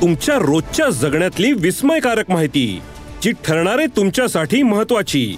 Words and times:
तुमच्या 0.00 0.34
रोजच्या 0.34 0.88
जगण्यातली 0.90 1.52
विस्मयकारक 1.52 2.30
माहिती 2.30 2.80
जी 3.22 3.32
ठरणारे 3.44 3.86
तुमच्यासाठी 3.86 4.62
महत्वाची 4.62 5.36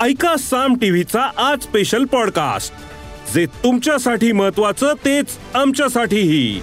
ऐका 0.00 0.36
साम 0.36 0.74
टीव्हीचा 0.74 1.30
आज 1.36 1.62
स्पेशल 1.62 2.04
पॉडकास्ट 2.04 2.72
जे 3.34 3.46
तुमच्यासाठी 3.46 4.32
महत्वाचं 4.32 4.92
तेच 5.04 5.26
आमच्यासाठीही. 5.54 6.60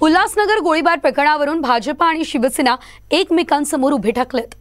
उल्हासनगर 0.00 0.58
गोळीबार 0.58 0.98
प्रकरणावरून 0.98 1.60
भाजपा 1.60 2.06
आणि 2.06 2.24
शिवसेना 2.24 2.76
एकमेकांसमोर 3.10 3.92
उभे 3.92 4.10
ठाकलेत. 4.10 4.54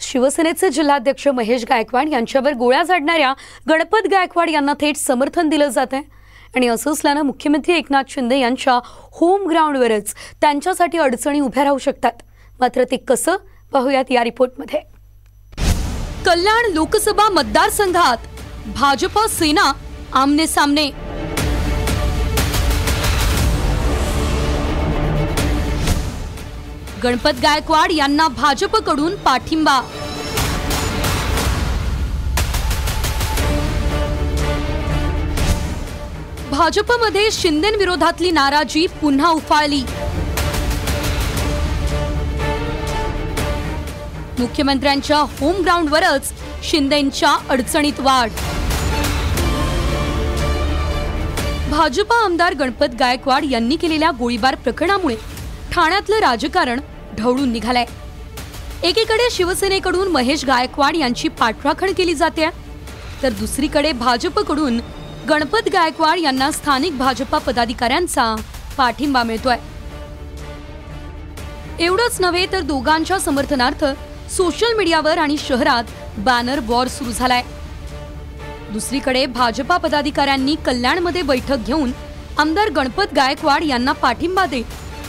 शिवसेनेचे 0.00 0.70
जिल्हाध्यक्ष 0.70 1.28
महेश 1.28 1.64
गायकवाड 1.68 2.08
यांच्यावर 2.08 2.52
गोळ्या 2.52 2.82
झाडणाऱ्या 2.82 3.32
गणपत 3.68 4.08
गायकवाड 4.10 4.50
यांना 4.50 4.72
थेट 4.80 4.96
समर्थन 4.96 5.48
दिलं 5.48 5.68
जात 5.68 5.86
आहे 5.92 6.19
आणि 6.56 6.68
असं 6.68 6.92
असल्यानं 6.92 7.22
मुख्यमंत्री 7.22 7.74
एकनाथ 7.74 8.04
शिंदे 8.08 8.38
यांच्या 8.38 8.78
होम 9.20 9.48
ग्राउंडवरच 9.50 10.14
त्यांच्यासाठी 10.40 10.98
अडचणी 10.98 11.40
उभ्या 11.40 11.64
राहू 11.64 11.78
शकतात. 11.78 12.12
मात्र 12.60 12.84
ते 12.90 12.96
कसं? 12.96 13.36
पाहूयात 13.72 14.10
या 14.10 14.24
रिपोर्टमध्ये. 14.24 14.80
कल्याण 16.26 16.72
लोकसभा 16.72 17.28
मतदारसंघात 17.28 18.26
भाजप 18.76 19.18
सेना 19.28 19.72
आमने 20.12 20.46
सामने 20.46 20.90
गणपत 27.02 27.40
गायकवाड 27.42 27.92
यांना 27.92 28.26
भाजपकडून 28.28 29.14
पाठिंबा 29.16 29.80
भाजपमध्ये 36.60 37.30
शिंदेविरोधातली 37.32 38.30
नाराजी 38.30 38.86
पुन्हा 39.00 39.28
उफाळली. 39.28 39.80
मुख्यमंत्र्यांच्या 44.38 45.18
होम 45.38 45.62
ग्राउंडवरच 45.62 46.32
शिंदेच्या 46.62 47.30
अडचणीत 47.48 48.00
वाढ. 48.00 48.30
भाजपा 51.70 52.24
आमदार 52.24 52.54
गणपत 52.54 52.94
गायकवाड 53.00 53.44
यांनी 53.50 53.76
केलेल्या 53.76 54.10
गोळीबार 54.10 54.54
प्रकरणामुळे 54.54 55.16
ठाण्यातलं 55.72 56.20
राजकारण 56.20 56.80
ढवळून 57.18 57.52
निघालंय. 57.52 57.86
एकीकडे 58.82 59.30
शिवसेनेकडून 59.30 60.08
महेश 60.08 60.44
गायकवाड 60.44 60.96
यांची 60.96 61.28
पाठराखण 61.28 61.92
केली 61.92 62.14
जाते 62.14 62.50
तर 63.22 63.32
दुसरीकडे 63.32 63.92
भाजपकडून 63.92 64.80
गणपत 65.28 65.68
गायकवाड 65.72 66.18
यांना 66.18 66.50
स्थानिक 66.50 66.96
भाजपा 66.98 67.38
पदाधिकाऱ्यांचा 67.38 68.34
पाठिंबा 68.76 69.22
मिळतोय. 69.22 69.56
एवढंच 71.78 72.20
नव्हे 72.20 72.46
तर 72.52 72.60
दोघांच्या 72.60 73.18
समर्थनार्थ 73.18 73.84
सोशल 74.30 74.76
मीडियावर 74.76 75.18
आणि 75.18 75.36
शहरात 75.38 75.84
बॅनर 76.18 76.60
वॉर 76.66 76.86
सुरू 76.86 77.12
झालाय. 77.12 77.42
दुसरीकडे 78.72 79.26
भाजपा 79.26 79.76
पदाधिकाऱ्यांनी 79.76 80.54
कल्याणमध्ये 80.66 81.22
बैठक 81.22 81.66
घेऊन 81.66 81.92
आमदार 82.38 82.70
गणपत 82.70 83.14
गायकवाड 83.16 83.64
यांना 83.64 83.92
पाठिंबा 83.92 84.46
देत 84.46 84.64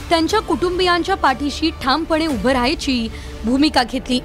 त्यांच्या 0.08 0.40
कुटुंबियांच्या 0.40 1.14
पाठीशी 1.16 1.70
ठामपणे 1.82 2.26
उभं 2.26 2.50
राहायची 2.50 3.08
भूमिका 3.44 3.82
घेतली. 3.82 4.20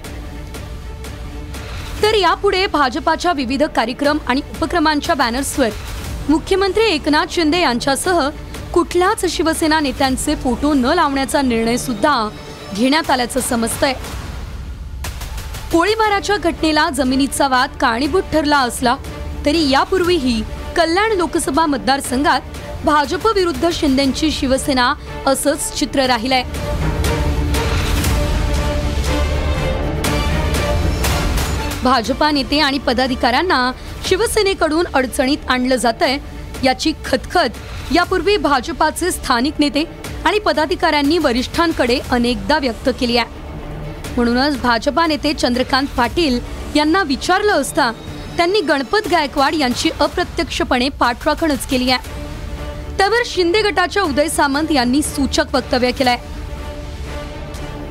तर 2.04 2.14
यापुढे 2.14 2.66
भाजपाच्या 2.68 3.32
विविध 3.34 3.64
कार्यक्रम 3.76 4.18
आणि 4.28 4.42
उपक्रमांच्या 4.52 5.16
बॅनर्सवर 5.16 5.70
मुख्यमंत्री 6.30 6.84
एकनाथ 6.84 7.34
शिंदे 7.34 7.60
यांच्यासह 7.60 8.20
कुठल्याच 8.74 9.26
शिवसेना 9.30 9.80
नेत्यांचे 9.80 10.36
फोटो 10.36 10.74
न 10.74 10.94
लावण्याचा 10.96 11.42
निर्णय 11.42 11.78
सुद्धा 11.78 12.30
घेण्यात 12.76 13.10
आल्याचं 13.12 13.40
समजतंय. 13.40 13.94
गोळीबाराच्या 15.74 16.38
घटनेला 16.38 16.90
जमिनीचा 16.90 17.48
वाद 17.48 17.78
कारणीभूत 17.82 18.24
ठरला 18.34 18.58
असला 18.58 18.96
तरी 19.46 19.70
यापूर्वीही 19.70 20.42
कल्याण 20.78 21.12
लोकसभा 21.12 21.66
मतदारसंघात 21.66 22.42
भाजप 22.86 23.28
विरुद्ध 23.28 23.70
शिंदेची 23.74 24.32
शिवसेना 24.32 24.94
असंच 25.28 25.74
चित्र 25.74 26.06
राहिलंय. 26.06 26.44
भाजपा 31.88 32.30
नेते 32.32 32.60
आणि 32.60 32.78
पदाधिकाऱ्यांना 32.78 33.72
शिवसेनेकडून 34.06 34.86
अडचणीत 34.94 35.38
आणलं 35.50 35.76
जातंय 35.76 36.18
याची 36.64 36.92
खतखत. 37.06 37.58
यापूर्वी 37.94 38.36
भाजपाचे 38.38 39.12
स्थानिक 39.12 39.54
नेते 39.60 39.84
आणि 40.26 40.40
पदाधिकाऱ्यांनी 40.40 41.18
वरिष्ठांकडे 41.18 42.00
अनेकदा 42.12 42.58
व्यक्त 42.58 42.90
केली 43.00 43.18
आहे. 43.18 43.28
म्हणूनच 44.18 44.62
भाजपा 44.62 45.06
नेते 45.08 45.34
चंद्रकांत 45.34 45.88
पाटील 45.98 46.40
यांना 46.76 47.04
विचारलं 47.04 47.54
असता 47.54 47.92
त्यांनी 48.38 48.62
गणपत 48.62 49.08
गायकवाड 49.12 49.54
यांची 49.54 49.90
अप्रत्यक्षपणे 50.00 50.90
पाठराखणच 50.90 51.68
केली 51.68 51.90
आहे. 51.92 52.96
त्यावर 52.98 53.24
शिंदे 53.26 53.62
गटाच्या 53.62 54.04
उदय 54.04 54.28
सामंत 54.28 54.72
यांनी 54.72 55.02
सूचक 55.02 55.56
वक्तव्य 55.56 55.92
केलंय. 55.92 56.18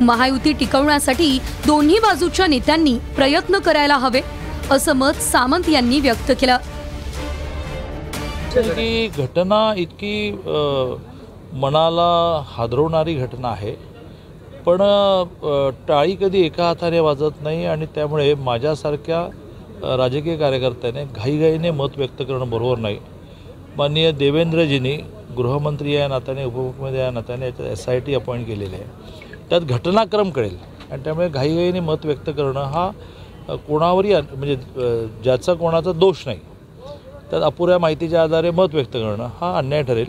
महायुती 0.00 0.52
टिकवण्यासाठी 0.52 1.38
दोन्ही 1.66 1.98
बाजूच्या 1.98 2.46
नेत्यांनी 2.46 2.96
प्रयत्न 3.16 3.58
करायला 3.64 3.96
हवे 3.98 4.20
असं 4.70 4.96
मत 4.96 5.22
सामंत 5.22 5.68
यांनी 5.68 6.00
व्यक्त 6.00 6.32
केलं. 6.40 6.56
की 8.54 9.06
घटना 9.08 9.72
इतकी 9.76 10.30
मनाला 11.60 12.42
हादरवणारी 12.46 13.14
घटना 13.14 13.48
आहे. 13.48 13.74
पण 14.66 14.78
टाळी 15.88 16.14
कधी 16.20 16.40
एका 16.44 16.66
हाताने 16.66 17.00
वाजत 17.00 17.42
नाही 17.42 17.64
आणि 17.66 17.86
त्यामुळे 17.94 18.32
माझ्यासारख्या 18.34 19.26
राजकीय 19.96 20.36
कार्यकर्त्याने 20.36 21.04
घाईघाईने 21.04 21.70
मत 21.70 21.96
व्यक्त 21.96 22.22
करणं 22.22 22.50
बरोबर 22.50 22.78
नाही. 22.78 22.98
माननीय 23.76 24.10
देवेंद्रजींनी 24.12 24.96
गृहमंत्री 25.36 25.94
या 25.94 26.08
नात्याने 26.08 26.44
उपमुख्यमंत्री 26.44 27.00
या 27.00 27.10
नात्याने 27.10 27.46
याच्यात 27.46 27.70
एस 27.70 27.88
आय 27.88 28.00
टी 28.00 28.14
अपॉइंट 28.14 28.46
केलेली 28.46 28.74
आहे. 28.74 29.34
त्यात 29.50 29.60
घटनाक्रम 29.62 30.30
कळेल. 30.30 30.56
आणि 30.90 31.02
त्यामुळे 31.04 31.28
घाईघाईने 31.28 31.80
मत 31.80 32.04
व्यक्त 32.04 32.30
करणं 32.30 32.64
हा 32.64 32.90
कोणावरही 33.68 34.14
म्हणजे 34.14 34.56
ज्याचा 35.24 35.54
कोणाचा 35.54 35.92
दोष 35.92 36.26
नाही. 36.26 36.38
त्यात 37.30 37.42
अपुऱ्या 37.42 37.78
माहितीच्या 37.78 38.22
आधारे 38.22 38.50
मत 38.50 38.74
व्यक्त 38.74 38.92
करणं 38.92 39.28
हा 39.40 39.56
अन्याय 39.58 39.82
ठरेल. 39.82 40.08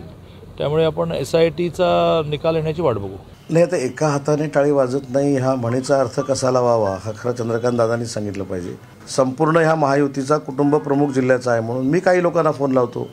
त्यामुळे 0.58 0.84
आपण 0.84 1.12
एस 1.12 1.34
आय 1.34 1.48
टीचा 1.48 2.22
निकाल 2.26 2.56
येण्याची 2.56 2.82
वाट 2.82 2.96
बघू. 2.96 3.16
नाही 3.50 3.64
आता 3.64 3.76
एका 3.76 4.08
हाताने 4.08 4.46
टाळी 4.54 4.70
वाजत 4.70 5.10
नाही 5.10 5.36
ह्या 5.36 5.54
म्हणीचा 5.54 5.98
अर्थ 6.00 6.18
कसा 6.20 6.50
लावावा 6.50 6.90
हा 7.04 7.10
खरं 7.18 7.32
चंद्रकांत 7.32 7.76
दादांनी 7.78 8.06
सांगितलं 8.06 8.44
पाहिजे. 8.44 8.74
संपूर्ण 9.16 9.56
ह्या 9.56 9.74
महायुतीचा 9.74 10.38
कुटुंब 10.38 10.76
प्रमुख 10.76 11.12
जिल्ह्याचा 11.12 11.50
आहे 11.52 11.60
म्हणून 11.60 11.86
मी 11.86 12.00
काही 12.00 12.22
लोकांना 12.22 12.50
फोन 12.52 12.72
लावतो 12.72 13.06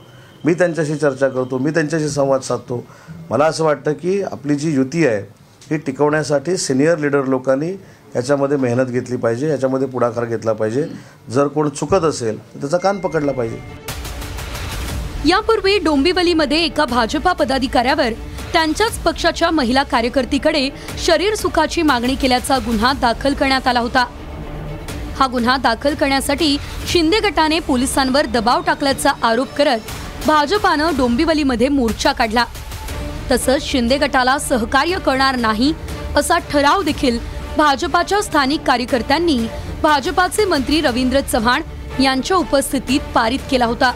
मी 0.46 0.53
त्यांच्याशी 0.53 0.96
चर्चा 0.96 1.28
करतो 1.30 1.57
मी 1.57 1.72
त्यांच्याशी 1.72 2.09
संवाद 2.09 2.42
साधतो. 2.42 2.84
मला 3.30 3.46
असं 3.46 3.63
वाटतं 3.63 3.94
की 3.94 4.22
आपली 4.24 4.56
जी 4.56 4.74
युती 4.75 5.06
आहे 5.07 5.24
ही 5.69 5.77
टिकवण्यासाठी 5.77 6.55
सिनियर 6.57 6.97
लीडर 6.97 7.25
लोकांनी 7.25 7.71
याच्यामध्ये 8.15 8.57
मेहनत 8.57 8.85
घेतली 8.85 9.17
पाहिजे 9.17 9.49
याच्यामध्ये 9.49 9.87
पुढाकार 9.87 10.25
घेतला 10.25 10.53
पाहिजे. 10.53 10.85
जर 11.29 11.47
कोण 11.47 11.69
चुकत 11.69 12.03
असेल 12.03 12.37
तर 12.53 12.59
त्याचा 12.59 12.77
कान 12.77 12.99
पकडला 12.99 13.31
पाहिजे. 13.31 13.59
यापूर्वी 15.29 15.77
डोंबिवलीमध्ये 15.79 16.63
एका 16.65 16.85
भाजपा 16.85 17.31
पदाधिकाऱ्यावर 17.33 18.13
त्यांच्याच 18.53 18.97
पक्षाच्या 18.97 19.49
महिला 19.51 19.83
कार्यकर्तीकडे 19.83 20.69
शरीर 21.03 21.35
सुखाची 21.35 21.81
मागणी 21.81 22.15
केल्याचा 22.15 22.57
गुन्हा 22.57 22.93
दाखल 22.93 23.33
करण्यात 23.33 23.67
आला 23.67 23.79
होता. 23.79 24.05
हा 25.19 25.27
गुन्हा 25.27 25.57
दाखल 25.57 25.95
करण्यासाठी 25.95 26.57
शिंदे 26.87 27.19
गटाने 27.19 27.59
पोलिसांवर 27.59 28.25
दबाव 28.25 28.61
टाकल्याचा 28.61 29.11
आरोप 29.23 29.53
करत 29.53 29.79
भाजपानं 30.27 30.91
डोंबिवलीमध्ये 30.97 31.68
मोर्चा 31.69 32.11
काढला. 32.11 32.45
तसंच 33.31 33.63
शिंदे 33.63 33.98
गटाला 33.98 34.38
सहकार्य 34.39 34.98
करणार 35.06 35.36
नाही 35.36 35.74
असा 36.16 36.38
ठराव 36.51 36.81
देखील 36.81 37.18
भाजपाच्या 37.57 38.22
स्थानिक 38.22 38.62
कार्यकर्त्यांनी 38.62 39.38
भाजपाचे 39.83 40.45
मंत्री 40.45 40.81
रवींद्र 40.81 41.19
चव्हाण 41.22 41.62
यांच्या 42.04 42.38
उपस्थितीत 42.38 43.00
पारित 43.16 43.39
केला 43.51 43.66
होता. 43.66 43.92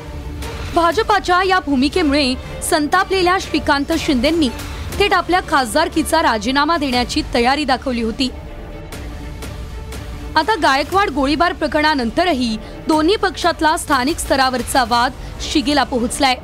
भाजपाच्या 0.76 1.42
या 1.44 1.60
भूमिकेमुळे 1.60 2.34
संतापलेल्या 2.70 3.38
श्रीकांत 3.42 3.92
शिंदेंनी 4.00 4.50
थेट 5.00 5.14
आपल्या 5.14 5.40
खासदारकीचा 5.50 6.22
राजीनामा 6.22 6.78
देण्याची 6.78 7.22
तयारी 7.34 7.64
दाखवली 7.64 8.02
होती. 8.02 8.30
आता 10.36 10.56
गायकवाड 10.56 11.10
गोळीबार 11.10 11.54
प्रकरणानंतरही 11.54 12.58
दोन्ही 12.88 13.16
पक्षातला 13.16 13.76
स्थानिक 13.78 14.18
स्तरावरचा 14.18 14.84
वाद 14.88 15.12
शिगेला 15.42 15.84
पोहोचलाय. 15.84 16.36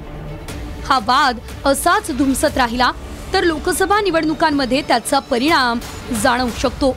हा 0.86 1.00
वाद 1.00 1.40
असाच 1.66 2.12
धुमसत 2.18 2.58
राहिला 2.58 2.92
तर 3.34 3.44
लोकसभा 3.44 4.02
निवडणुकांमध्ये 4.02 4.82
त्याचा 4.82 5.20
परिणाम 5.20 5.80
जाणवू 6.24 6.50
शकतो. 6.62 6.96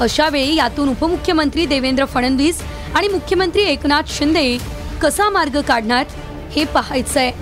अशा 0.00 0.28
वेळी 0.28 0.54
यातून 0.54 0.88
उपमुख्यमंत्री 0.88 1.66
देवेंद्र 1.66 2.04
फडणवीस 2.04 2.62
आणि 2.94 3.08
मुख्यमंत्री 3.08 3.62
एकनाथ 3.62 4.02
शिंदे 4.06 4.58
कसा 5.02 5.28
मार्ग 5.30 5.60
काढणार 5.60 6.04
हे 6.52 6.64
पाहायचंय. 6.64 7.32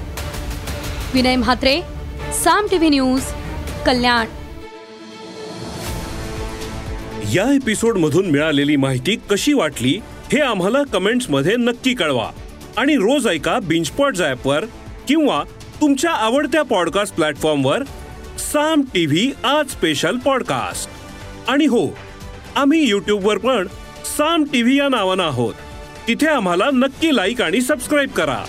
Vinay 1.15 1.37
Mhatre 1.37 1.81
Saam 2.45 2.67
TV 2.71 2.89
news 2.89 3.23
Kalyan. 3.87 4.27
या 7.35 7.55
एपिसोड 7.55 7.99
मधून 7.99 8.31
मिळालेली 8.31 8.77
माहिती 8.77 9.17
कशी 9.31 9.53
वाटली 9.53 10.01
हे 10.33 10.41
आम्हाला 10.41 10.83
कमेंट्समध्ये 10.83 11.57
नक्की 11.57 11.95
कळवा. 11.95 12.31
आणि 12.77 12.97
रोज 12.97 13.27
ऐका 13.29 13.59
बिंचपॉट 13.59 14.17
वर 14.45 14.65
किंवा 15.09 15.45
तुमच्या 15.81 16.11
आवडत्या 16.11 16.63
पॉडकास्ट 16.63 17.15
प्लॅटफॉर्मवर 17.15 17.83
साम 18.39 18.83
टी 18.95 19.07
व्ही 19.07 19.33
आज 19.45 19.71
स्पेशल 19.71 20.17
पॉडकास्ट 20.17 20.91
आणि 21.51 21.67
हो 21.67 21.89
आम्ही 22.57 22.89
यूट्यूबवर 22.89 23.39
पण 23.39 23.67
साम 24.19 24.45
टी 24.45 24.63
व्ही 24.63 24.79
या 24.79 24.89
नावानं 24.89 25.23
आहोत. 25.23 25.55
तिथे 26.09 26.27
आम्हाला 26.27 26.65
नक्की 26.73 27.17
लाईक 27.17 27.43
आणि 27.43 27.61
सबस्क्राईब 27.61 28.11
करा. 28.11 28.45